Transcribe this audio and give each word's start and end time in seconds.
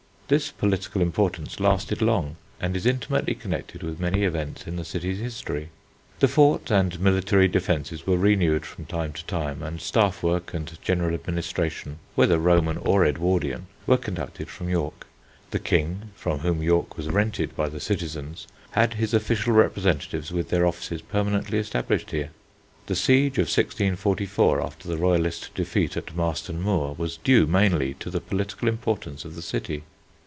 This 0.31 0.49
political 0.49 1.01
importance 1.01 1.59
lasted 1.59 2.01
long 2.01 2.37
and 2.57 2.73
is 2.77 2.85
intimately 2.85 3.35
connected 3.35 3.83
with 3.83 3.99
many 3.99 4.23
events 4.23 4.65
in 4.65 4.77
the 4.77 4.85
city's 4.85 5.19
history. 5.19 5.71
The 6.19 6.29
fort 6.29 6.71
and 6.71 6.97
military 7.01 7.49
defences 7.49 8.07
were 8.07 8.15
renewed 8.15 8.65
from 8.65 8.85
time 8.85 9.11
to 9.11 9.25
time, 9.25 9.61
and 9.61 9.81
staff 9.81 10.23
work 10.23 10.53
and 10.53 10.81
general 10.81 11.13
administration, 11.13 11.99
whether 12.15 12.39
Roman 12.39 12.77
or 12.77 13.03
Edwardian, 13.05 13.67
were 13.85 13.97
conducted 13.97 14.47
from 14.47 14.69
York. 14.69 15.05
The 15.49 15.59
king, 15.59 16.11
from 16.15 16.39
whom 16.39 16.63
York 16.63 16.95
was 16.95 17.09
rented 17.09 17.53
by 17.57 17.67
the 17.67 17.81
citizens, 17.81 18.47
had 18.69 18.93
his 18.93 19.13
official 19.13 19.51
representatives 19.51 20.31
with 20.31 20.47
their 20.47 20.65
offices 20.65 21.01
permanently 21.01 21.57
established 21.57 22.11
here. 22.11 22.29
The 22.85 22.95
siege 22.95 23.37
of 23.37 23.47
1644 23.49 24.61
after 24.61 24.87
the 24.87 24.95
royalist 24.95 25.53
defeat 25.55 25.97
at 25.97 26.15
Marston 26.15 26.61
Moor, 26.61 26.95
was 26.97 27.17
due 27.17 27.47
mainly 27.47 27.95
to 27.95 28.09
the 28.09 28.21
political 28.21 28.69
importance 28.69 29.25
of 29.25 29.35
the 29.35 29.41
city. 29.41 29.83